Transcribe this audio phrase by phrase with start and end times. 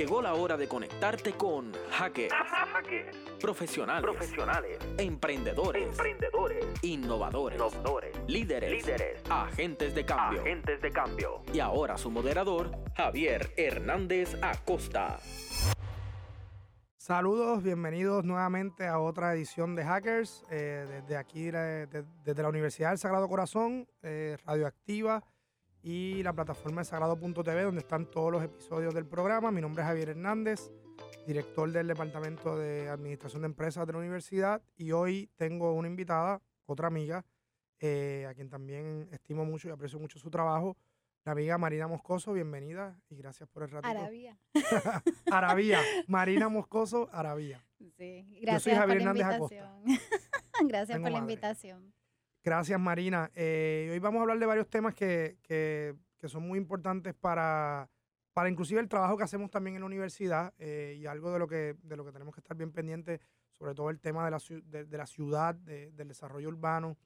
[0.00, 2.32] Llegó la hora de conectarte con hackers,
[3.38, 10.40] profesionales, profesionales, emprendedores, emprendedores, innovadores, innovadores, líderes, líderes, agentes de cambio.
[10.40, 11.42] agentes de cambio.
[11.52, 15.18] Y ahora su moderador, Javier Hernández Acosta.
[16.96, 22.88] Saludos, bienvenidos nuevamente a otra edición de Hackers, eh, desde aquí, de- desde la Universidad
[22.88, 25.22] del Sagrado Corazón, eh, Radioactiva
[25.82, 29.50] y la plataforma de Sagrado.tv, donde están todos los episodios del programa.
[29.50, 30.70] Mi nombre es Javier Hernández,
[31.26, 36.40] director del Departamento de Administración de Empresas de la universidad, y hoy tengo una invitada,
[36.66, 37.24] otra amiga,
[37.80, 40.76] eh, a quien también estimo mucho y aprecio mucho su trabajo,
[41.24, 43.88] la amiga Marina Moscoso, bienvenida y gracias por el ratito.
[43.90, 44.38] Arabia.
[45.30, 47.64] Arabía, Marina Moscoso, Arabía.
[47.78, 49.54] Sí, soy gracias Javier por la Hernández Acosta.
[49.84, 50.00] invitación.
[50.68, 51.32] gracias Tengo por la madre.
[51.32, 51.94] invitación.
[52.42, 53.30] Gracias, Marina.
[53.34, 57.88] Eh, hoy vamos a hablar de varios temas que, que- que son muy importantes para,
[58.32, 61.46] para inclusive el trabajo que hacemos también en la universidad eh, y algo de lo,
[61.48, 63.20] que, de lo que tenemos que estar bien pendientes,
[63.52, 66.96] sobre todo el tema de la, de, de la ciudad, de- del desarrollo urbano.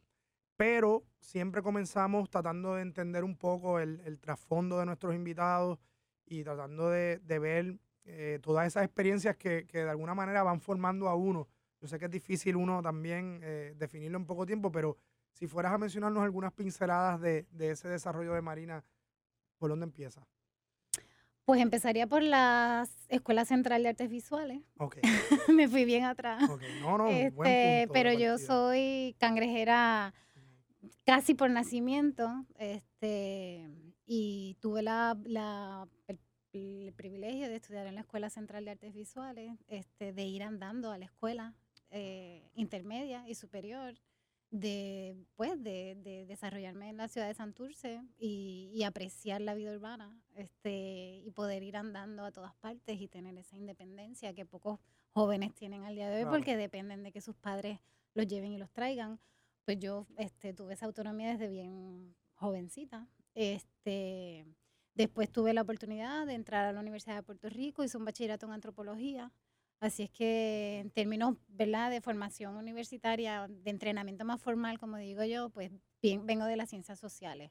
[0.57, 5.79] Pero siempre comenzamos tratando de entender un poco el, el trasfondo de nuestros invitados
[6.27, 10.61] y tratando de, de ver eh, todas esas experiencias que, que de alguna manera van
[10.61, 11.49] formando a uno.
[11.81, 14.97] Yo sé que es difícil uno también eh, definirlo en poco tiempo, pero
[15.35, 18.85] si fueras a mencionarnos algunas pinceladas de, de ese desarrollo de Marina,
[19.59, 20.27] ¿por dónde empieza?
[21.45, 24.63] Pues empezaría por la Escuela Central de Artes Visuales.
[24.79, 24.97] Ok,
[25.55, 26.49] Me fui bien atrás.
[26.49, 26.63] ok.
[26.81, 30.15] No, no, Este, buen punto pero yo soy cangrejera
[31.05, 33.69] casi por nacimiento, este,
[34.07, 36.19] y tuve la, la- el,
[36.53, 40.91] el privilegio de estudiar en la Escuela Central de Artes Visuales, este, de ir andando
[40.93, 41.53] a la escuela
[41.91, 43.95] eh, intermedia y superior,
[44.61, 49.73] de, pues, de, de desarrollarme en la ciudad de Santurce y, y apreciar la vida
[49.73, 54.79] urbana, este, y poder ir andando a todas partes y tener esa independencia que pocos
[55.13, 56.37] jóvenes tienen al día de hoy Claro.
[56.37, 57.81] porque dependen de que sus padres
[58.15, 59.19] los lleven y los traigan.
[59.65, 63.09] Pues yo este, tuve esa autonomía desde bien jovencita.
[63.35, 64.47] Este,
[64.95, 68.47] después tuve la oportunidad de entrar a la Universidad de Puerto Rico, hice un bachillerato
[68.47, 69.33] en antropología.
[69.85, 71.91] Así es que en términos ¿verdad?
[71.91, 76.71] de formación universitaria, de entrenamiento más formal, como digo yo, pues bien, vengo de las
[76.71, 77.51] ciencias sociales.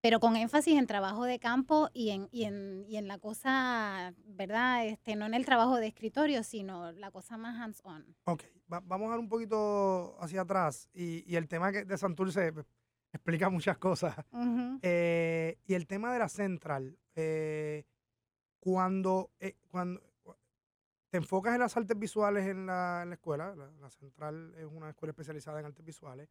[0.00, 4.14] Pero con énfasis en trabajo de campo y en, y en, y en la cosa,
[4.24, 4.86] ¿verdad?
[4.86, 8.14] Este, no en el trabajo de escritorio, sino la cosa más hands-on.
[8.24, 11.96] Ok, va- vamos a dar un poquito hacia atrás y, y el tema que- de
[11.98, 12.66] Santurce pues,
[13.12, 14.14] explica muchas cosas.
[14.30, 14.78] Ujú.
[14.82, 17.84] Eh, y el tema de la central, eh,
[18.60, 20.00] cuando, eh, cuando
[21.14, 24.64] te enfocas en las artes visuales en la, en la escuela, la, la central es
[24.64, 26.28] una escuela especializada en artes visuales,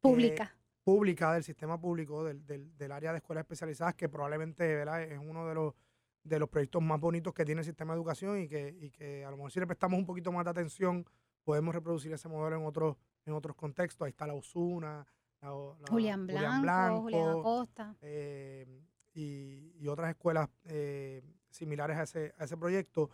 [0.00, 0.54] Pública.
[0.84, 5.02] pública del sistema público, del, del, del área de escuelas especializadas, que probablemente ¿verdad?
[5.02, 5.74] es uno de los,
[6.22, 9.24] de los proyectos más bonitos que tiene el sistema de educación y que, y que
[9.24, 11.04] a lo mejor si le prestamos un poquito más de atención,
[11.42, 14.04] podemos reproducir ese modelo en otros, en otros contextos.
[14.06, 15.04] Ahí está la Osuna,
[15.40, 17.96] la, la- Julián Blanco, Julián Acosta.
[18.00, 18.80] eh,
[19.12, 23.10] y, y otras escuelas eh, similares a ese, a ese proyecto.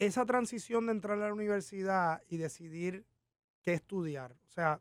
[0.00, 3.04] Esa transición de entrar a la universidad y decidir
[3.62, 4.80] qué estudiar, o sea,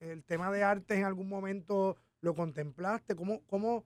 [0.00, 3.84] el tema de artes en algún momento lo contemplaste, ¿cómo, cómo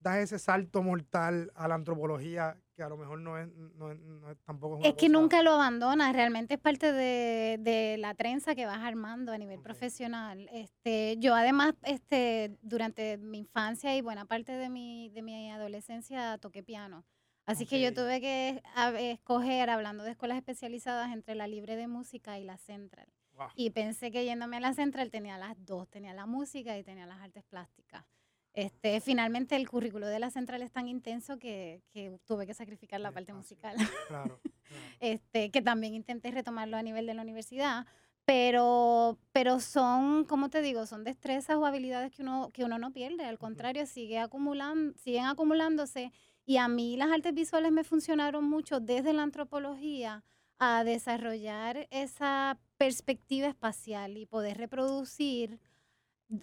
[0.00, 3.98] das ese salto mortal a la antropología que a lo mejor no es, no es-
[4.00, 7.58] no es- tampoco es una Es que cosa- nunca lo abandonas, realmente es parte de,
[7.60, 10.48] de la trenza que vas armando a nivel profesional.
[10.52, 16.38] Este, yo además, este, durante mi infancia y buena parte de mi, de mi adolescencia
[16.38, 17.04] toqué piano.
[17.48, 18.62] Así que yo tuve que
[18.98, 23.08] escoger, hablando de escuelas especializadas, entre la libre de música y la central.
[23.32, 23.48] Guau.
[23.54, 27.06] Y pensé que yéndome a la central tenía las dos, tenía la música y tenía
[27.06, 28.04] las artes plásticas.
[28.52, 33.00] Este, finalmente el currículo de la central es tan intenso que, que tuve que sacrificar
[33.00, 33.76] la parte musical
[34.08, 34.84] Claro, claro.
[35.00, 37.86] este, que también intenté retomarlo a nivel de la universidad,
[38.24, 42.92] pero, pero son, como te digo, son destrezas o habilidades que uno, que uno no
[42.92, 46.12] pierde, al contrario, sigue acumulan, siguen acumulándose.
[46.48, 50.24] Y a mí las artes visuales me funcionaron mucho desde la antropología
[50.58, 55.60] a desarrollar esa perspectiva espacial y poder reproducir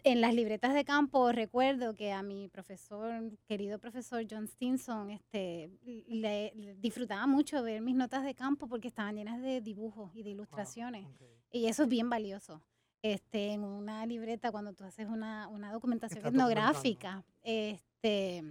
[0.04, 5.72] en las libretas de campo recuerdo que a mi profesor, querido profesor John Stinson, este,
[5.84, 10.22] le, le disfrutaba mucho ver mis notas de campo porque estaban llenas de dibujos y
[10.22, 11.08] de ilustraciones.
[11.52, 12.62] Y eso es bien valioso.
[13.02, 18.44] Este, en una libreta, cuando tú haces una, una documentación Estás etnográfica, este,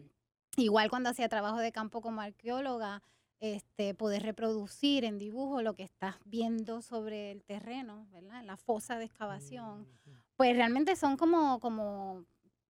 [0.56, 3.02] igual cuando hacía trabajo de campo como arqueóloga,
[3.40, 8.42] este, poder reproducir en dibujo lo que estás viendo sobre el terreno, ¿verdad?
[8.44, 10.16] La fosa de excavación Ujú.
[10.36, 12.24] pues realmente son como, como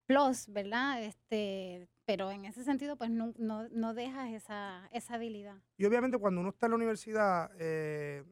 [0.07, 1.03] plus, ¿verdad?
[1.03, 5.57] Este, pero en ese sentido, pues no, no, no dejas esa, esa habilidad.
[5.77, 8.25] Y obviamente cuando uno está en la universidad, eh,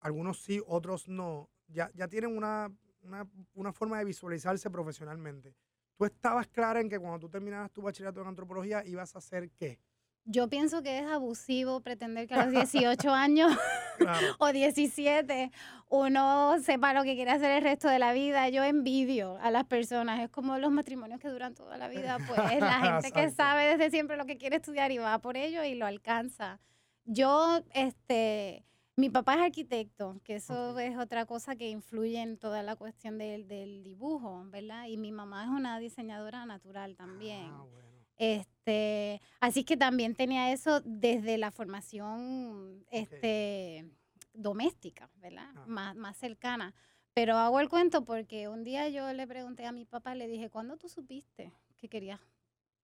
[0.00, 5.54] algunos sí, otros no, ya, ya tienen una, una, una forma de visualizarse profesionalmente.
[5.96, 9.50] ¿Tú estabas clara en que cuando tú terminaras tu bachillerato en antropología ibas a hacer
[9.50, 9.78] qué?
[10.26, 13.52] Yo pienso que es abusivo pretender que a los 18 años
[13.98, 14.26] Claro.
[14.38, 15.50] o 17
[15.90, 18.48] uno sepa lo que quiere hacer el resto de la vida.
[18.48, 20.20] Yo envidio a las personas.
[20.20, 22.18] Es como los matrimonios que duran toda la vida.
[22.26, 25.62] Pues la gente que sabe desde siempre lo que quiere estudiar y va por ello
[25.62, 26.58] y lo alcanza.
[27.04, 28.64] Yo, este,
[28.96, 33.18] mi papá es arquitecto, que eso es otra cosa que influye en toda la cuestión
[33.18, 34.86] del, del dibujo, ¿verdad?
[34.86, 37.50] Y mi mamá es una diseñadora natural también.
[37.50, 37.88] Ah, bueno.
[38.16, 43.90] Este, así que también tenía eso desde la formación este,
[44.32, 45.50] doméstica, ¿verdad?
[45.56, 45.64] Ah.
[45.66, 46.74] Más, más cercana.
[47.12, 50.50] Pero hago el cuento porque un día yo le pregunté a mi papá, le dije,
[50.50, 52.20] ¿cuándo tú supiste que querías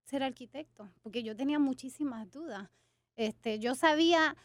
[0.05, 0.89] ser arquitecto?
[1.03, 2.69] Porque yo tenía muchísimas dudas.
[3.17, 4.37] Este, yo sabía,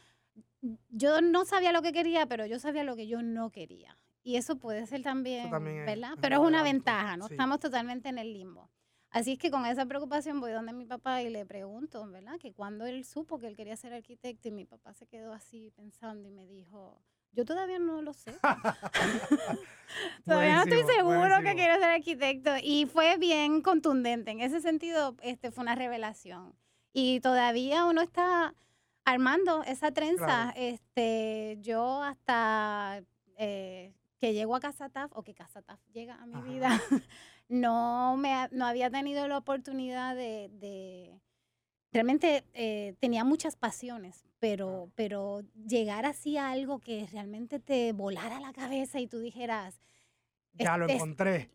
[0.89, 3.97] yo no sabía lo que quería, pero yo sabía lo que yo no quería.
[4.23, 6.17] Y eso puede ser también, también ¿verdad?
[6.19, 7.33] es Pero es un una adelanto, ventaja, no sí.
[7.33, 8.71] estamos totalmente en el limbo.
[9.11, 12.37] Así es que con esa preocupación voy donde mi papá y le pregunto, ¿verdad?
[12.39, 15.71] Que cuando él supo que él quería ser arquitecto y mi papá se quedó así
[15.75, 18.41] pensando y me dijo, yo todavía no lo sé.
[20.27, 21.55] Todavía no estoy Buenísimo, seguro que buenísimo.
[21.55, 22.51] quiero ser arquitecto.
[22.63, 24.31] Y fue bien contundente.
[24.31, 26.55] En ese sentido, este, fue una revelación.
[26.93, 28.55] Y todavía uno está
[29.05, 30.25] armando esa trenza.
[30.25, 30.51] Claro.
[30.57, 33.01] Este, yo hasta
[33.37, 36.43] eh, que llego a Casataf o que Casataf llega a mi Ajá.
[36.43, 36.69] vida,
[37.47, 40.49] no, me, no había tenido la oportunidad de...
[40.51, 41.21] de-
[41.91, 48.39] realmente eh, tenía muchas pasiones, pero, pero llegar así a algo que realmente te volara
[48.41, 49.79] la cabeza y tú dijeras,
[50.53, 51.51] Ya lo es- encontré.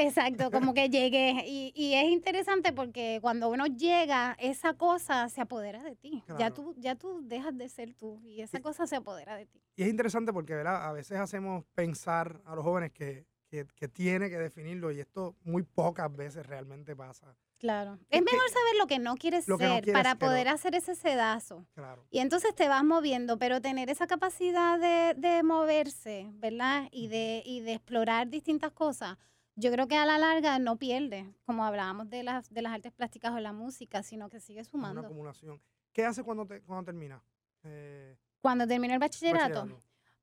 [0.00, 1.44] Exacto, como que llegué.
[1.46, 6.22] Y, y es interesante porque cuando uno llega, esa cosa se apodera de ti.
[6.28, 6.54] Ya, Claro.
[6.54, 9.60] tú, ya tú dejas de ser tú y esa Y- cosa se apodera de ti.
[9.76, 10.86] Y es interesante porque, ¿verdad?
[10.88, 15.34] A veces hacemos pensar a los jóvenes que, que, que tiene que definirlo y esto
[15.42, 17.36] muy pocas veces realmente pasa.
[17.58, 17.94] Claro.
[17.94, 20.14] Es Es que- mejor saber lo que no quieres Lo que no ser quieres, para
[20.16, 21.66] pero- poder hacer ese sedazo.
[21.74, 22.06] Claro.
[22.10, 26.88] Y entonces te vas moviendo, pero tener esa capacidad de, de moverse, ¿verdad?
[26.92, 29.16] Y de, y de explorar distintas cosas,
[29.58, 32.92] yo creo que a la larga no pierde, como hablábamos de las, de las artes
[32.92, 35.00] plásticas o la música, sino que sigue Es una sumando.
[35.08, 35.60] acumulación.
[35.92, 37.22] ¿Qué hace cuando, te, cuando termina?
[37.64, 39.82] Eh, Cuando terminó el bachillerato, bachillerato?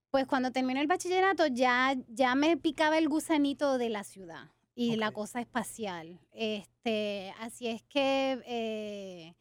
[0.09, 4.95] pues cuando terminé el bachillerato ya, ya me picaba el gusanito de la ciudad y
[4.95, 6.19] la cosa espacial.
[6.31, 9.33] Este, así es que eh,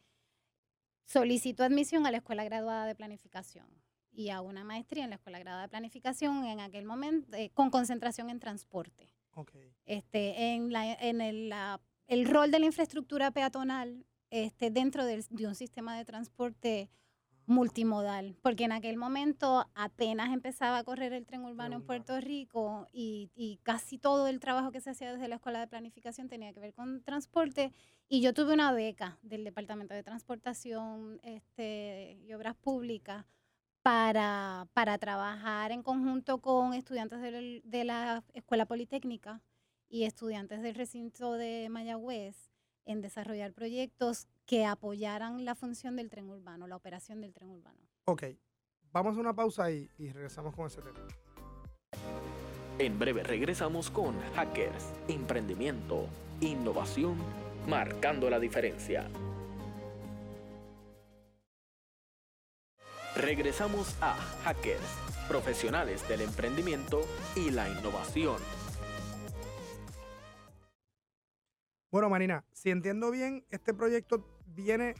[1.05, 3.67] solicito admisión a la Escuela Graduada de Planificación
[4.11, 7.69] y a una maestría en la Escuela Graduada de Planificación en aquel momento eh, con
[7.69, 9.13] concentración en transporte.
[9.35, 9.51] Ok.
[9.85, 15.25] Este, en la, en el, la- el rol de la infraestructura peatonal este, dentro del-
[15.29, 16.89] de un sistema de transporte
[17.47, 21.85] multimodal, porque en aquel momento apenas empezaba a correr el tren urbano en.
[21.85, 25.67] Puerto Rico y, y casi todo el trabajo que se hacía desde la Escuela de
[25.67, 27.71] Planificación tenía que ver con transporte
[28.09, 33.25] y yo tuve una beca del Departamento de Transportación este, y Obras Públicas
[33.85, 39.43] para, para trabajar en conjunto con estudiantes de la Escuela Politécnica
[39.87, 42.49] y estudiantes del recinto de Mayagüez
[42.85, 47.77] en desarrollar proyectos que apoyaran la función del tren urbano, la operación del tren urbano.
[48.05, 48.23] Ok.
[48.91, 50.99] Vamos a una pausa y, y regresamos con ese tema.
[52.79, 56.07] En breve regresamos con Hackers, Emprendimiento,
[56.41, 57.17] Innovación,
[57.67, 59.07] marcando la diferencia.
[63.15, 64.81] Regresamos a Hackers,
[65.27, 67.01] profesionales del emprendimiento
[67.35, 68.37] y la innovación.
[71.91, 74.95] Bueno, Marina, si entiendo bien, este proyecto viene,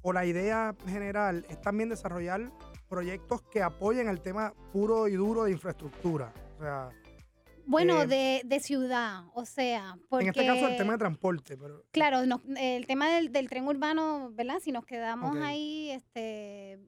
[0.00, 2.50] o la idea general es también desarrollar
[2.88, 6.32] proyectos que apoyen el tema puro y duro de infraestructura.
[6.58, 6.88] O sea,
[7.66, 10.24] Bueno, Eh, de, de ciudad, o sea, porque...
[10.24, 14.30] en este caso el tema de transporte, pero Claro, el tema del, del tren urbano,
[14.32, 14.60] ¿verdad?
[14.60, 16.78] Si nos quedamos ahí, este,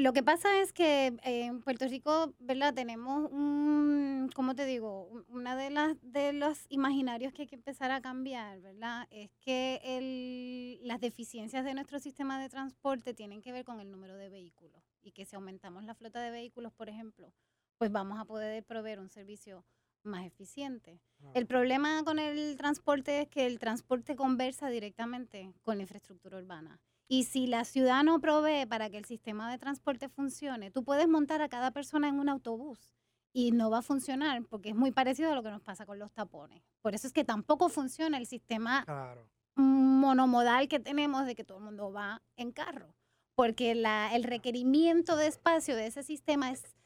[0.00, 2.74] lo que pasa es que en Puerto Rico, ¿verdad?
[2.74, 5.04] Tenemos un, ¿cómo te digo?
[5.04, 9.06] Un- Una de las de los imaginarios que hay que empezar a cambiar, ¿verdad?
[9.10, 13.90] Es que el, las deficiencias de nuestro sistema de transporte tienen que ver con el
[13.90, 17.32] número de vehículos y que si aumentamos la flota de vehículos, por ejemplo,
[17.78, 19.64] pues vamos a poder proveer un servicio
[20.02, 21.00] más eficiente.
[21.34, 26.80] El problema con el transporte es que el transporte conversa directamente con la infraestructura urbana.
[27.12, 31.08] Y si la ciudad no provee para que el sistema de transporte funcione, tú puedes
[31.08, 32.94] montar a cada persona en un autobús
[33.32, 35.98] y no va a funcionar porque es muy parecido a lo que nos pasa con
[35.98, 36.62] los tapones.
[36.82, 39.28] Por eso es que tampoco funciona el sistema claro.
[39.56, 42.94] monomodal que tenemos de que todo el mundo va en carro,
[43.34, 46.76] porque la, el requerimiento de espacio de ese sistema es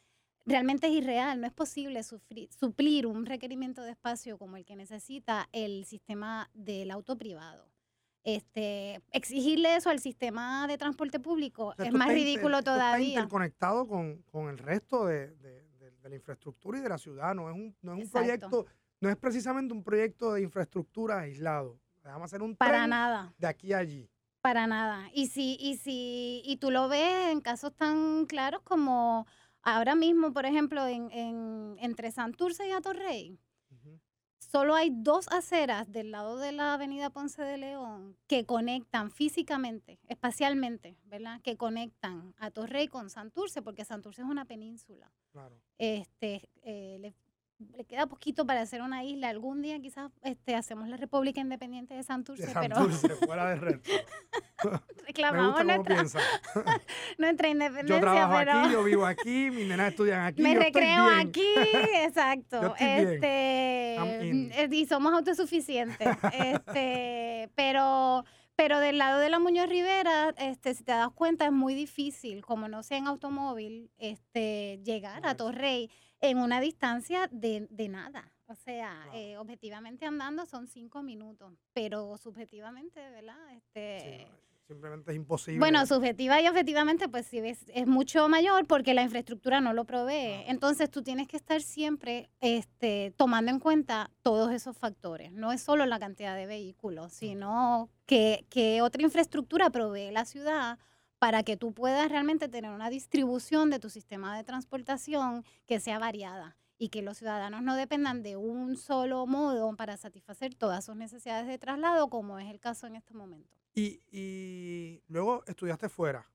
[0.47, 5.51] realmente es irreal, no es posible suplir un requerimiento de espacio como el que necesita
[5.53, 7.74] el sistema del auto privado.
[8.25, 13.09] Este, exigirle eso al sistema de transporte público es más ridículo todavía.
[13.09, 17.35] Está interconectado con, con el resto de, de, de, la infraestructura y de la ciudad,
[17.35, 18.67] no es un, no es un proyecto,
[19.01, 21.79] no es precisamente un proyecto de infraestructura aislado.
[22.03, 23.35] Vamos a hacer un Para nada.
[23.39, 24.09] de aquí a allí.
[24.41, 25.09] Para nada.
[25.15, 29.27] Y si, y si, y tú lo ves en casos tan claros como
[29.63, 33.39] ahora mismo, por ejemplo, en, en entre Santurce y Atorrey,
[34.55, 39.99] solo hay dos aceras del lado de la avenida Ponce de León que conectan físicamente,
[40.07, 41.41] espacialmente, ¿verdad?
[41.43, 45.11] Que conectan a Torrey con Santurce, porque Santurce es una península.
[45.33, 45.57] Claro.
[45.79, 47.15] Este, eh,
[47.73, 49.29] le queda poquito para hacer una isla.
[49.29, 52.47] Algún día quizás este, hacemos la República Independiente de Santurce.
[52.47, 53.27] De Santurce, pero...
[53.27, 53.81] fuera de
[55.15, 57.97] Reclamamos nuestra, independencia.
[57.97, 60.43] Yo trabajo aquí, yo vivo aquí, mis nenas estudian aquí.
[60.43, 61.29] Me yo recreo estoy bien.
[61.29, 61.55] aquí,
[61.99, 62.75] exacto.
[62.79, 63.99] este,
[64.71, 66.09] y somos autosuficientes.
[66.33, 68.25] este, pero
[68.57, 72.45] pero del lado de la Muñoz Rivera, este, si te das cuenta, es muy difícil,
[72.45, 75.91] como no sea en automóvil, este, llegar a Torrey
[76.21, 78.33] en una distancia de, de nada.
[78.47, 83.39] O sea, eh, objetivamente andando son cinco minutos, pero subjetivamente, ¿verdad?
[83.53, 84.29] Este,
[84.67, 85.59] simplemente es imposible.
[85.59, 89.85] Bueno, subjetiva y objetivamente, pues sí, es, es mucho mayor porque la infraestructura no lo
[89.85, 90.45] provee.
[90.47, 95.33] Entonces tú tienes que estar siempre este, tomando en cuenta todos esos factores.
[95.33, 100.79] No es solo la cantidad de vehículos, sino que, que otra infraestructura provee la ciudad
[101.19, 105.99] para que tú puedas realmente tener una distribución de tu sistema de transportación que sea
[105.99, 110.97] variada y que los ciudadanos no dependan de un solo modo para satisfacer todas sus
[110.97, 113.64] necesidades de traslado, como es el caso en este momento.
[113.75, 116.31] Y, y luego estudiaste fuera.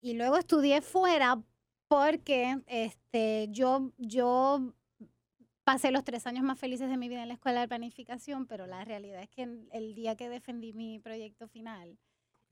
[0.00, 1.42] Y luego estudié fuera
[1.88, 4.74] porque este, yo, yo
[5.64, 8.66] pasé los tres años más felices de mi vida en la escuela de planificación, pero
[8.66, 11.98] la realidad es que el día que defendí mi proyecto final,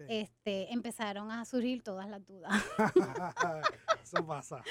[0.09, 2.53] este, empezaron a surgir todas las dudas.
[4.03, 4.63] eso pasa.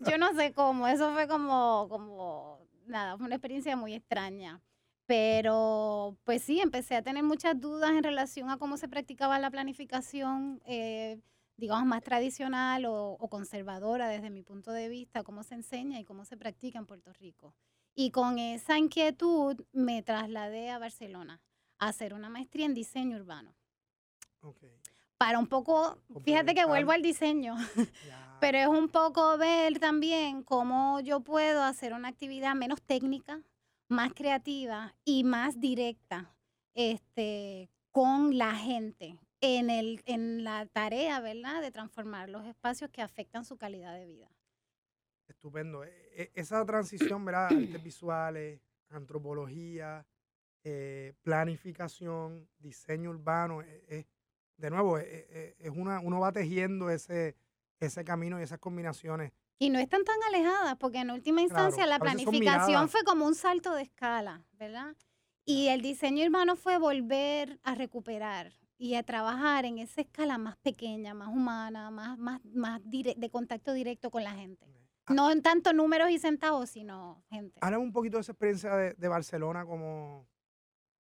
[0.00, 4.60] Yo no sé cómo, eso fue como, como, nada, fue una experiencia muy extraña.
[5.08, 9.50] Pero, pues sí, empecé a tener muchas dudas en relación a cómo se practicaba la
[9.50, 11.18] planificación, eh,
[11.56, 16.04] digamos, más tradicional o, o, conservadora desde mi punto de vista, cómo se enseña y
[16.04, 17.54] cómo se practica en Puerto Rico.
[17.94, 21.40] Y con esa inquietud me trasladé a Barcelona
[21.78, 23.54] a hacer una maestría en diseño urbano.
[25.16, 27.56] Para un poco, fíjate que vuelvo al diseño,
[28.42, 33.40] pero es un poco ver también cómo yo puedo hacer una actividad menos técnica,
[33.88, 36.34] más creativa y más directa
[36.74, 43.02] este, con la gente en, el, en la tarea, ¿verdad?, de transformar los espacios que
[43.02, 44.30] afectan su calidad de vida.
[45.26, 45.84] Estupendo.
[45.84, 47.46] E, e, esa transición, ¿verdad?
[47.46, 50.06] Artes visuales, antropología,
[50.64, 54.06] eh, planificación, diseño urbano, e, es
[54.58, 57.36] de nuevo, eh, eh, es una, uno va tejiendo ese,
[57.78, 59.32] ese camino y esas combinaciones.
[59.58, 63.74] Y no están tan alejadas, porque en última instancia la planificación fue como un salto
[63.74, 64.94] de escala, ¿verdad?
[65.44, 70.56] Y el diseño urbano fue volver a recuperar y a trabajar en esa escala más
[70.58, 74.66] pequeña, más humana, más, más, más de contacto directo con la gente.
[75.06, 75.14] Ah.
[75.14, 77.58] No en tanto números y centavos, sino gente.
[77.60, 80.28] Háblame un poquito de esa experiencia de, de Barcelona como,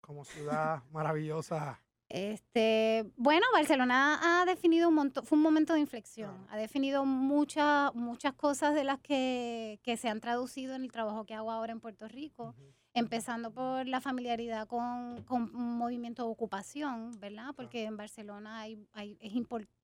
[0.01, 1.79] como ciudad maravillosa.
[2.09, 7.93] Este, bueno, Barcelona ha definido un montón, fue un momento de inflexión, ha definido muchas
[7.95, 11.73] muchas cosas de las que, que, se han traducido en el trabajo que hago ahora
[11.73, 12.55] en Puerto Rico,
[12.93, 17.53] empezando por la familiaridad con, con, un movimiento de ocupación, ¿verdad?
[17.53, 19.33] Porque en Barcelona hay, hay, es,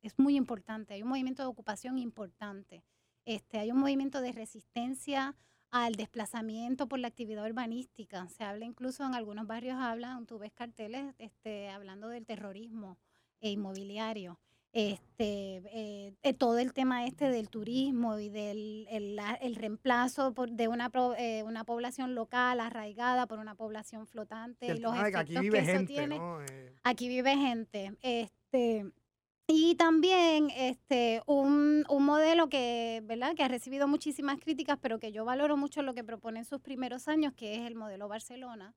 [0.01, 2.85] es muy importante, hay un movimiento de ocupación importante,
[3.25, 5.35] este, hay un movimiento de resistencia
[5.73, 8.29] al desplazamiento por la actividad urbanística.
[8.29, 12.99] Se habla incluso en algunos barrios, hablan, tú ves carteles este, hablando del terrorismo
[13.41, 14.39] e inmobiliario.
[14.71, 20.67] Este, eh, eh, todo el tema este del turismo y del el, reemplazo por, de
[20.67, 24.67] una, eh, una población local arraigada por una población flotante.
[24.67, 26.21] y los efectos aquí vive que gente, tiene.
[26.83, 27.97] Aquí vive gente.
[28.03, 28.91] Este,
[29.47, 33.35] y también este, un, un, modelo que, ¿verdad?
[33.35, 36.61] que ha recibido muchísimas críticas, pero que yo valoro mucho lo que propone en sus
[36.61, 38.73] primeros años, que es el modelo Barcelona,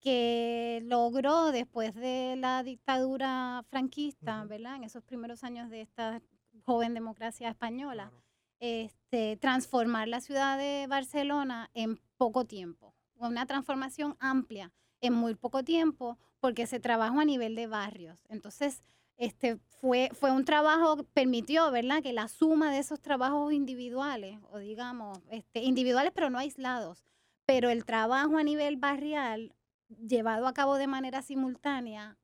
[0.00, 4.76] que logró después de la dictadura franquista, ¿verdad?
[4.76, 6.22] en esos primeros años de esta
[6.64, 8.10] joven democracia española,
[8.58, 15.62] este, transformar la ciudad de Barcelona en poco tiempo, una transformación amplia en muy poco
[15.62, 18.24] tiempo porque se trabajó a nivel de barrios.
[18.28, 18.82] Entonces,
[19.20, 24.38] este fue, fue un trabajo que permitió, ¿verdad?, que la suma de esos trabajos individuales,
[24.50, 27.04] o digamos, este, individuales pero no aislados,
[27.44, 29.54] pero el trabajo a nivel barrial
[29.88, 32.16] llevado a cabo de manera simultánea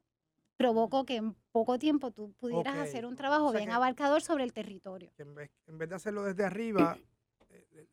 [0.57, 4.45] provocó que en poco tiempo tú pudieras hacer un o trabajo sea bien abarcador sobre
[4.45, 5.13] el territorio.
[5.19, 6.99] en vez, en vez de hacerlo desde arriba,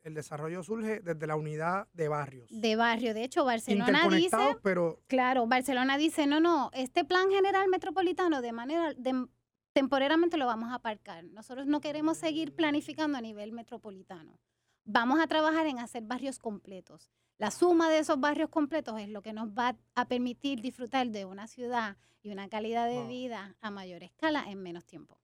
[0.04, 2.50] el, desarrollo surge desde la unidad de barrios.
[2.52, 3.14] De barrio.
[3.14, 8.52] De hecho, Barcelona dice, pero claro, Barcelona dice, no, no, este plan general metropolitano de
[8.52, 9.28] manera, de-
[9.74, 11.24] temporalmente lo vamos a aparcar.
[11.26, 14.40] Nosotros no queremos seguir planificando a nivel metropolitano.
[14.86, 17.10] Vamos a trabajar en hacer barrios completos.
[17.38, 21.26] La suma de esos barrios completos es lo que nos va a permitir disfrutar de
[21.26, 23.08] una ciudad y una calidad de Wow.
[23.08, 25.20] vida a mayor escala en menos tiempo.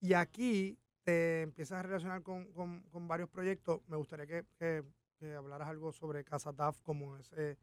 [0.00, 3.80] Y aquí te empiezas a relacionar con, con- con varios proyectos.
[3.88, 4.82] Me gustaría que, que-
[5.18, 7.56] que hablaras algo sobre Casa TAF, como ese,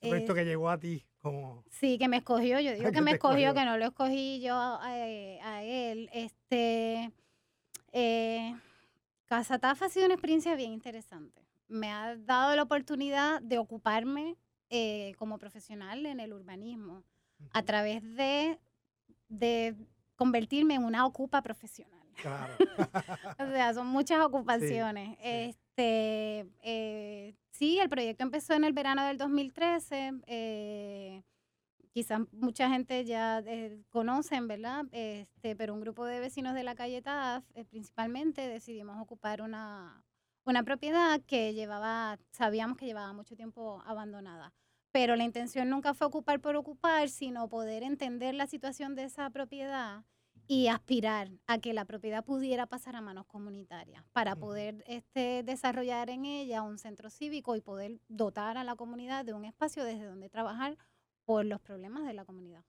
[0.00, 1.04] proyecto Eh, que llegó a ti.
[1.20, 2.60] Como, Sí, que me escogió.
[2.60, 3.54] Yo digo Que me escogió, escogió.
[3.54, 6.10] que no lo escogí yo a, a él.
[6.12, 7.10] Este,
[7.92, 8.54] eh,
[9.26, 11.42] Casa Tafa ha sido una experiencia bien interesante.
[11.68, 14.36] Me ha dado la oportunidad de ocuparme
[14.70, 17.02] eh, como profesional en el urbanismo
[17.52, 18.58] a través de,
[19.28, 19.74] de
[20.16, 21.97] convertirme en una ocupa profesional.
[22.22, 22.54] Claro.
[23.38, 25.10] O sea, son muchas ocupaciones.
[25.10, 25.16] sí.
[25.22, 30.12] Este, eh, sí, el proyecto empezó en el verano del 2013.
[30.26, 31.22] eh,
[31.92, 34.84] quizás mucha gente ya eh, conocen, ¿verdad?
[34.92, 40.04] Este, pero un grupo de vecinos de la calle Taf, eh, principalmente, decidimos ocupar una,
[40.44, 44.52] una propiedad que llevaba, sabíamos que llevaba mucho tiempo abandonada.
[44.92, 49.28] Pero la intención nunca fue ocupar por ocupar, sino poder entender la situación de esa
[49.30, 50.04] propiedad
[50.50, 56.08] y aspirar a que la propiedad pudiera pasar a manos comunitarias para poder este, desarrollar
[56.10, 60.06] en ella un centro cívico y poder dotar a la comunidad de un espacio desde
[60.06, 60.76] donde trabajar
[61.26, 62.64] por los problemas de la comunidad.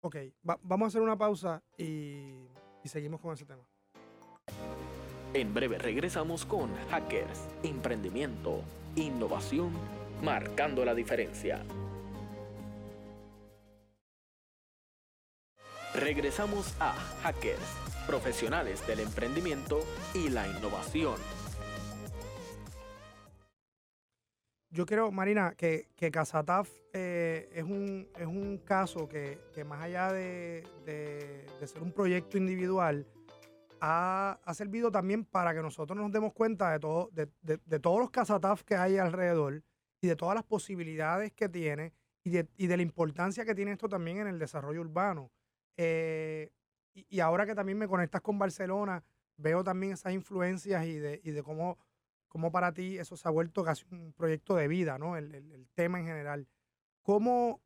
[0.00, 0.16] ok,
[0.48, 2.34] va- vamos a hacer una pausa y,
[2.82, 3.62] y seguimos con ese tema.
[5.34, 8.62] En breve regresamos con Hackers, Emprendimiento,
[8.96, 9.72] Innovación,
[10.22, 11.64] marcando la diferencia.
[15.94, 17.60] Regresamos a Hackers,
[18.06, 19.80] profesionales del emprendimiento
[20.14, 21.16] y la innovación.
[24.70, 30.10] Yo creo, Marina, que, que Casataf eh, es, un, es un caso que, más allá
[30.12, 33.06] de, de- ser un proyecto individual,
[33.82, 37.80] ha, ha servido también para que nosotros nos demos cuenta de, todo, de, de- de
[37.80, 39.62] todos los Casataf que hay alrededor
[40.00, 41.92] y de todas las posibilidades que tiene
[42.24, 45.30] y de, y de la importancia que tiene esto también en el desarrollo urbano.
[45.76, 46.50] Eh,
[46.94, 49.04] y, y ahora que también me conectas con Barcelona,
[49.36, 51.78] veo también esas influencias y de, y de cómo
[52.28, 55.18] cómo para ti eso se ha vuelto casi un proyecto de vida, ¿no?
[55.18, 56.48] El, el- el tema en general.
[57.02, 57.60] ¿Cómo,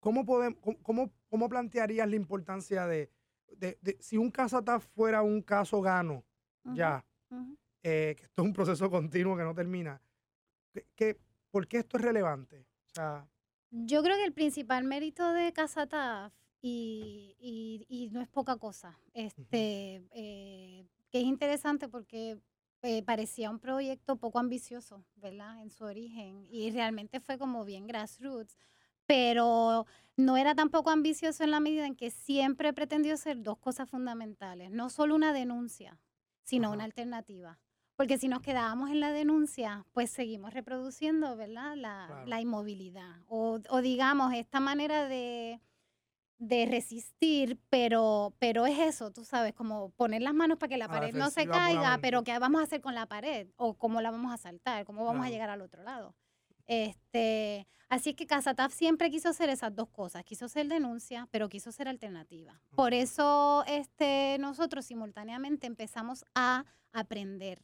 [0.00, 3.10] cómo, podem- cómo, cómo- plantearías la importancia de,
[3.56, 6.24] de- de- si un casataf fuera un caso gano,
[6.64, 7.56] Ujú, ya, ujú.
[7.82, 10.00] eh, que esto es un proceso continuo que no termina,
[10.72, 12.66] ¿qué, qué- por qué esto es relevante?
[12.86, 13.28] O sea,
[13.70, 18.98] Yo creo que el principal mérito de Casataf, y, y, y no es poca cosa,
[19.14, 22.38] este, eh, que es interesante porque
[22.82, 25.60] eh, parecía un proyecto poco ambicioso, ¿verdad?
[25.62, 28.56] En su origen, y realmente fue como bien grassroots,
[29.06, 33.88] pero no era tampoco ambicioso en la medida en que siempre pretendió ser dos cosas
[33.88, 35.98] fundamentales, no solo una denuncia,
[36.42, 36.74] sino Ajá.
[36.76, 37.58] una alternativa.
[37.96, 41.74] Porque si nos quedábamos en la denuncia, pues seguimos reproduciendo, ¿verdad?
[41.76, 42.26] La, Claro.
[42.26, 43.16] la inmovilidad.
[43.26, 45.60] O, o digamos, esta manera de,
[46.38, 50.84] de resistir, pero, pero es eso, tú sabes, como poner las manos para que la
[50.84, 53.48] A la pared no se caiga, pero ¿qué vamos a hacer con la pared?
[53.56, 54.84] ¿O cómo la vamos a saltar?
[54.84, 56.14] ¿Cómo vamos a llegar al otro lado?
[56.66, 61.48] Este, así es que Casataf siempre quiso hacer esas dos cosas, quiso ser denuncia, pero
[61.48, 62.60] quiso ser alternativa.
[62.76, 67.62] Por eso este, nosotros simultáneamente empezamos a aprender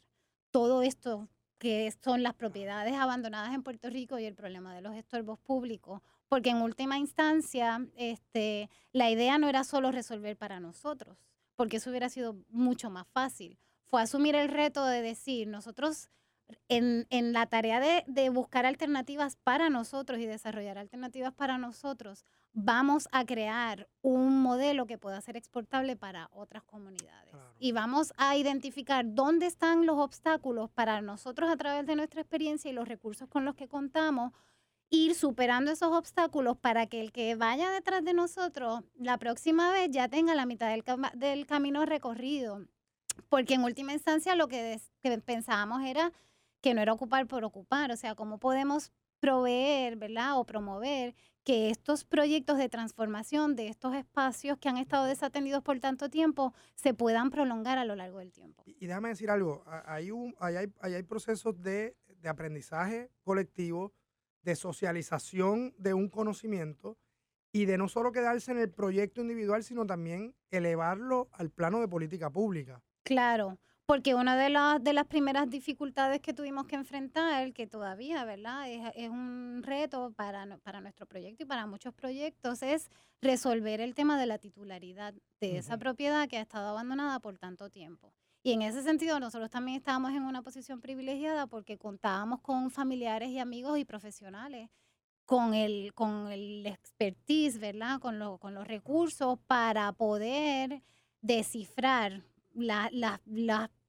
[0.50, 4.94] todo esto que son las propiedades abandonadas en Puerto Rico y el problema de los
[4.94, 6.02] estorbos públicos,
[6.34, 11.16] porque en última instancia este, la idea no era solo resolver para nosotros,
[11.54, 13.56] porque eso hubiera sido mucho más fácil.
[13.84, 16.10] Fue asumir el reto de decir, nosotros
[16.68, 22.24] en, en la tarea de, de buscar alternativas para nosotros y desarrollar alternativas para nosotros,
[22.52, 27.30] vamos a crear un modelo que pueda ser exportable para otras comunidades.
[27.30, 27.54] Claro.
[27.60, 32.68] Y vamos a identificar dónde están los obstáculos para nosotros a través de nuestra experiencia
[32.68, 34.32] y los recursos con los que contamos,
[34.94, 39.90] ir superando esos obstáculos para que el que vaya detrás de nosotros la próxima vez
[39.90, 40.72] ya tenga la mitad
[41.14, 42.64] del, camino recorrido.
[43.28, 44.80] Porque en última instancia lo que,
[45.24, 46.12] pensábamos era
[46.60, 50.38] que no era ocupar por ocupar, o sea, cómo podemos proveer, ¿verdad?
[50.38, 55.78] O promover que estos proyectos de transformación de estos espacios que han estado desatendidos por
[55.78, 58.62] tanto tiempo se puedan prolongar a lo largo del tiempo.
[58.66, 63.92] Y, déjame decir algo, hay, un, hay, hay, procesos de, de aprendizaje colectivo,
[64.44, 66.98] de socialización de un conocimiento
[67.52, 71.88] y de no solo quedarse en el proyecto individual, sino también elevarlo al plano de
[71.88, 72.82] política pública.
[73.04, 78.24] Claro, porque una de, las de las primeras dificultades que tuvimos que enfrentar, que todavía,
[78.24, 78.68] ¿verdad?
[78.96, 82.88] Es, un reto para, para nuestro proyecto y para muchos proyectos, es
[83.20, 87.68] resolver el tema de la titularidad de esa propiedad que ha estado abandonada por tanto
[87.68, 88.12] tiempo.
[88.46, 93.30] Y en ese sentido, nosotros también estábamos en una posición privilegiada porque contábamos con familiares
[93.30, 94.68] y amigos y profesionales
[95.24, 97.98] con el, con el expertise, ¿verdad?
[98.00, 100.82] Con, lo, con los recursos para poder
[101.22, 102.90] descifrar las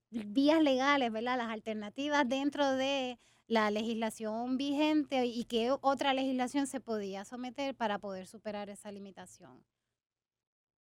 [0.10, 1.38] vías legales, ¿verdad?
[1.38, 8.00] Las alternativas dentro de la legislación vigente y qué otra legislación se podía someter para
[8.00, 9.66] poder superar esa limitación.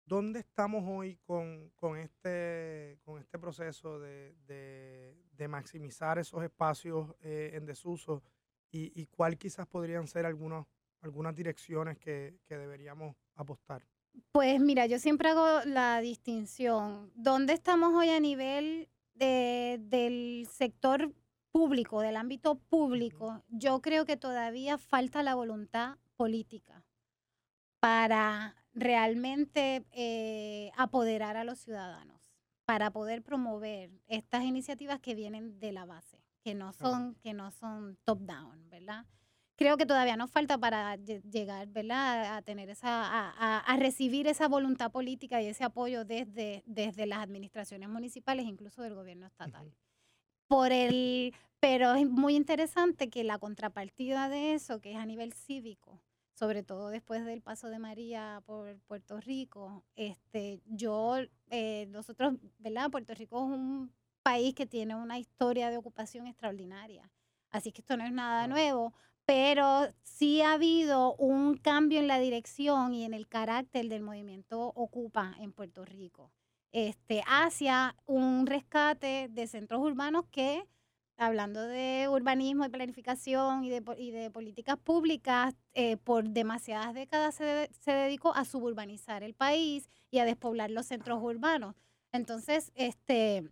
[0.07, 7.53] ¿Dónde estamos hoy con, con, este, con este proceso de, de, maximizar esos espacios eh,
[7.55, 8.23] en desuso?
[8.75, 10.67] y, y cuál quizás podrían ser algunos,
[11.01, 13.87] algunas direcciones que, que deberíamos apostar?
[14.33, 17.13] Pues mira, yo siempre hago la distinción.
[17.15, 21.15] ¿Dónde estamos hoy a nivel de, del sector
[21.53, 23.45] público, del ámbito público?
[23.49, 26.85] Yo creo que todavía falta la voluntad política
[27.79, 32.21] para realmente eh, apoderar a los ciudadanos,
[32.65, 37.51] para poder promover estas iniciativas que vienen de la base que no son, que no
[37.51, 39.07] son top down, ¿verdad?
[39.57, 42.37] Creo que todavía nos falta para llegar, ¿verdad?
[42.37, 47.89] A tener esa, a, recibir esa voluntad política y ese apoyo desde, desde las administraciones
[47.89, 49.73] municipales, incluso del gobierno estatal.
[50.49, 55.33] Por el, pero es muy interesante que la contrapartida de eso, que es a nivel
[55.33, 56.03] cívico,
[56.35, 61.17] sobre todo después del paso de María por Puerto Rico, este, yo,
[61.51, 62.91] eh, nosotros, ¿verdad?
[62.91, 63.93] Puerto Rico es un
[64.23, 67.11] país que tiene una historia de ocupación extraordinaria.
[67.51, 68.93] Así que esto no es nada nuevo,
[69.27, 74.73] pero sí ha habido un cambio en la dirección y en el carácter del movimiento
[74.75, 76.33] Ocupa en Puerto Rico,
[76.73, 80.67] este, hacia un rescate de centros urbanos que,
[81.17, 87.35] hablando de urbanismo y planificación y de, y de políticas públicas, eh, por demasiadas décadas
[87.37, 91.75] se, se dedicó a suburbanizar el país y a despoblar los centros urbanos.
[92.13, 93.51] Entonces, este,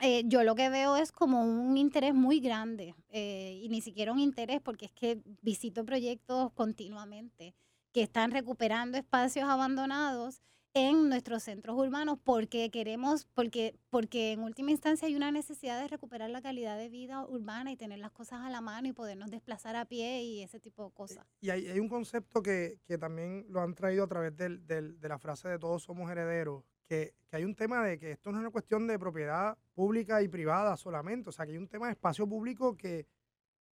[0.00, 4.12] eh, yo lo que veo es como un interés muy grande eh, y ni siquiera
[4.12, 7.54] un interés porque es que visito proyectos continuamente
[7.92, 10.42] que están recuperando espacios abandonados
[10.74, 15.88] en nuestros centros urbanos porque queremos, porque, porque en última instancia hay una necesidad de
[15.88, 19.30] recuperar la calidad de vida urbana y tener las cosas a la mano y podernos
[19.30, 21.26] desplazar a pie y ese tipo de cosas.
[21.40, 24.98] Y hay, hay un concepto que, que, también lo han traído a través del, del,
[24.98, 28.38] de la frase de todos somos herederos, que, hay un tema de que esto no
[28.38, 31.86] es una cuestión de propiedad pública y privada solamente, o sea, que hay un tema
[31.86, 33.06] de espacio público que,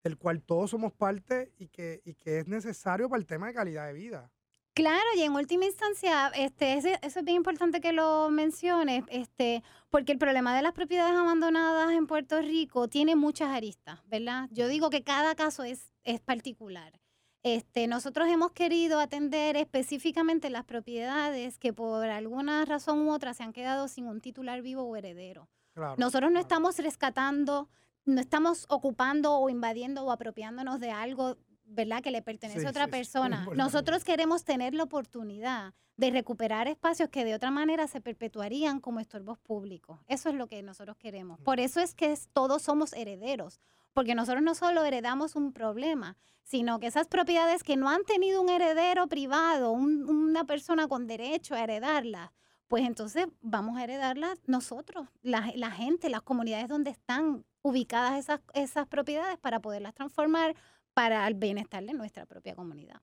[0.03, 3.55] del cual todos somos parte y que, y que es necesario para el tema de
[3.55, 4.31] calidad de vida.
[4.75, 10.13] Claro, y en última instancia, este, eso es bien importante que lo menciones, este, porque
[10.13, 14.49] el problema de las propiedades abandonadas en Puerto Rico tiene muchas aristas, ¿verdad?
[14.53, 17.01] Yo digo que cada caso es, es particular.
[17.43, 23.43] Este, nosotros hemos querido atender específicamente las propiedades que por alguna razón u otra se
[23.43, 25.49] han quedado sin un titular vivo o heredero.
[25.97, 27.71] nosotros no estamos rescatando,
[28.05, 31.39] no estamos ocupando o invadiendo o apropiándonos de algo,
[31.71, 32.03] ¿verdad?
[32.03, 33.47] Que le pertenece a otra persona.
[33.55, 39.01] Nosotros queremos tener la oportunidad de recuperar espacios que de otra manera se perpetuarían como
[39.01, 40.01] estorbos públicos.
[40.09, 41.39] Eso es lo que nosotros queremos.
[41.41, 43.61] Por eso es que todos somos herederos
[43.93, 48.41] porque nosotros no solo heredamos un problema, sino que esas propiedades que no han tenido
[48.43, 52.31] un heredero privado, una persona con derecho a heredarlas,
[52.69, 58.87] pues entonces vamos a heredarlas nosotros, la, gente, las comunidades donde están ubicadas esas, esas
[58.87, 60.55] propiedades para poderlas transformar
[60.95, 63.01] para el bienestar de nuestra propia comunidad.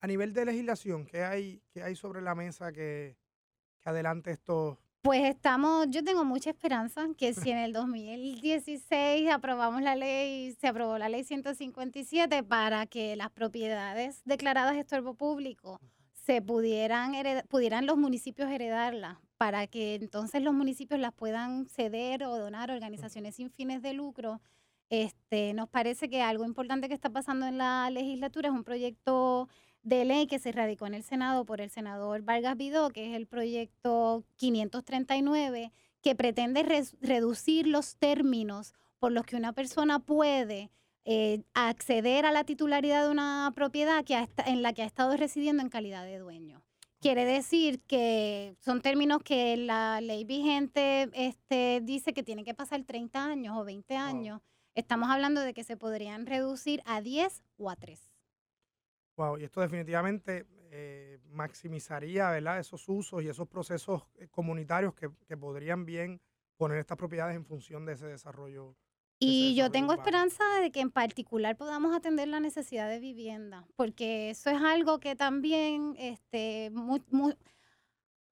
[0.00, 3.16] A nivel de legislación, ¿qué hay, qué hay sobre la mesa que,
[3.80, 9.80] que adelante estos pues estamos, yo tengo mucha esperanza que si en el 2016 aprobamos
[9.80, 15.80] la ley, se aprobó la ley 157 para que las propiedades declaradas de estorbo público
[16.12, 17.12] se pudieran,
[17.48, 22.74] pudieran los municipios heredarlas, para que entonces los municipios las puedan ceder o donar a
[22.74, 24.40] organizaciones sin fines de lucro.
[24.88, 29.48] Este, nos parece que algo importante que está pasando en la legislatura es un proyecto
[29.82, 33.16] de ley que se radicó en el Senado por el senador Vargas Vidó, que es
[33.16, 35.72] el proyecto 539,
[36.02, 36.62] que pretende
[37.00, 40.70] reducir los términos por los que una persona puede
[41.04, 44.86] eh, acceder a la titularidad de una propiedad que ha esta- en la que ha
[44.86, 46.62] estado residiendo en calidad de dueño.
[47.00, 52.82] Quiere decir que son términos que la ley vigente este, dice que tiene que pasar
[52.82, 54.40] 30 años o 20 años.
[54.76, 57.98] Estamos hablando de que se podrían reducir a 10 o a 3.
[59.16, 62.58] Wow, y esto definitivamente eh, maximizaría ¿verdad?
[62.58, 66.20] esos usos y esos procesos eh, comunitarios que, que podrían bien
[66.58, 68.76] poner estas propiedades en función de ese desarrollo.
[69.18, 70.02] Y yo desarrollo tengo urbano.
[70.02, 75.00] esperanza de que en particular podamos atender la necesidad de vivienda, porque eso es algo
[75.00, 76.70] que también, este,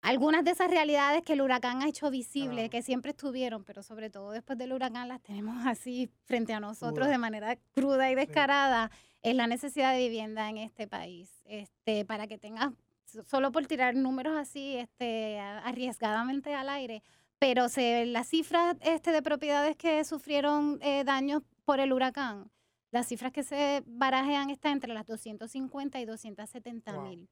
[0.05, 2.71] algunas de esas realidades que el huracán ha hecho visible, Claro.
[2.71, 7.09] que siempre estuvieron, pero sobre todo después del huracán las tenemos así frente a nosotros
[7.09, 8.91] de manera cruda y descarada,
[9.23, 11.31] es la necesidad de vivienda en este país.
[11.47, 12.73] Este, para que tengas,
[13.07, 17.03] so- solo por tirar números así, este, arriesgadamente al aire,
[17.39, 22.51] pero se, las cifras este, de propiedades que sufrieron eh, daños por el huracán,
[22.91, 27.03] las cifras que se barajean están entre las 250 y 270 Wow.
[27.09, 27.29] mil.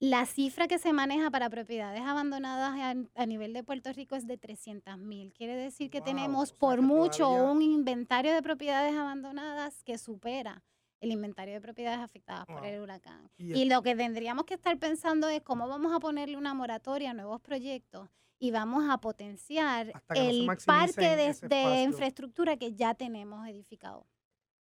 [0.00, 4.26] La cifra que se maneja para propiedades abandonadas a, a nivel de Puerto Rico es
[4.28, 5.32] de 300 mil.
[5.32, 8.94] Quiere decir que Wow, tenemos o sea por que mucho todavía- un inventario de propiedades
[8.94, 10.62] abandonadas que supera
[11.00, 13.28] el inventario de propiedades afectadas por el huracán.
[13.36, 17.10] Y Y lo que tendríamos que estar pensando es cómo vamos a ponerle una moratoria
[17.10, 18.08] a nuevos proyectos
[18.40, 24.06] y vamos a potenciar no el parque de, de infraestructura que ya tenemos edificado.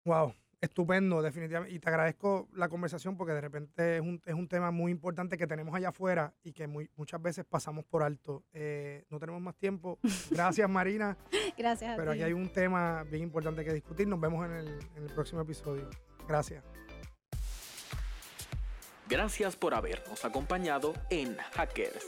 [0.06, 0.34] Wow,
[0.64, 1.76] estupendo, definitivamente.
[1.76, 5.38] Y te agradezco la conversación porque de repente es un, es un tema muy importante
[5.38, 8.44] que tenemos allá afuera y que muy, muchas veces pasamos por alto.
[8.54, 10.00] Eh, no tenemos más tiempo.
[10.32, 11.18] Gracias, Marina.
[11.58, 12.20] Gracias a Pero ti.
[12.20, 14.08] aquí hay un tema bien importante que discutir.
[14.08, 15.90] Nos vemos en el, en el próximo episodio.
[16.30, 16.64] Gracias.
[19.10, 22.08] Gracias por habernos acompañado en Hackers.